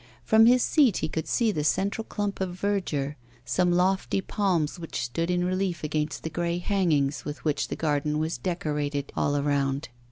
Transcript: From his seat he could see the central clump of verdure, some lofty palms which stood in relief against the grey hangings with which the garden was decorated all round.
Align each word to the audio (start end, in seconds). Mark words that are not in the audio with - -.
From 0.23 0.47
his 0.47 0.63
seat 0.63 0.97
he 0.97 1.07
could 1.07 1.27
see 1.27 1.51
the 1.51 1.63
central 1.63 2.03
clump 2.03 2.41
of 2.41 2.59
verdure, 2.59 3.17
some 3.45 3.71
lofty 3.71 4.19
palms 4.19 4.79
which 4.79 5.03
stood 5.05 5.29
in 5.29 5.45
relief 5.45 5.83
against 5.83 6.23
the 6.23 6.29
grey 6.31 6.57
hangings 6.57 7.23
with 7.23 7.45
which 7.45 7.67
the 7.67 7.75
garden 7.75 8.17
was 8.17 8.39
decorated 8.39 9.11
all 9.15 9.39
round. 9.43 9.89